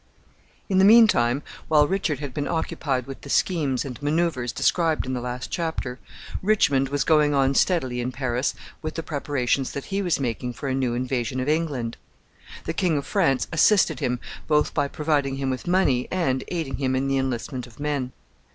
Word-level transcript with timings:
In 0.67 0.79
the 0.79 0.83
mean 0.83 1.07
time, 1.07 1.43
while 1.67 1.87
Richard 1.87 2.17
had 2.21 2.33
been 2.33 2.47
occupied 2.47 3.05
with 3.05 3.21
the 3.21 3.29
schemes 3.29 3.85
and 3.85 4.01
manoeuvres 4.01 4.51
described 4.51 5.05
in 5.05 5.13
the 5.13 5.21
last 5.21 5.51
chapter, 5.51 5.99
Richmond 6.41 6.89
was 6.89 7.03
going 7.03 7.35
on 7.35 7.53
steadily 7.53 8.01
in 8.01 8.11
Paris 8.11 8.55
with 8.81 8.95
the 8.95 9.03
preparations 9.03 9.73
that 9.73 9.85
he 9.93 10.01
was 10.01 10.19
making 10.19 10.53
for 10.53 10.67
a 10.67 10.73
new 10.73 10.95
invasion 10.95 11.39
of 11.39 11.47
England. 11.47 11.97
The 12.65 12.73
King 12.73 12.97
of 12.97 13.05
France 13.05 13.47
assisted 13.53 13.99
him 13.99 14.19
both 14.47 14.73
by 14.73 14.87
providing 14.87 15.35
him 15.35 15.51
with 15.51 15.67
money 15.67 16.07
and 16.09 16.43
aiding 16.47 16.77
him 16.77 16.95
in 16.95 17.07
the 17.07 17.19
enlistment 17.19 17.67
of 17.67 17.79
men. 17.79 18.11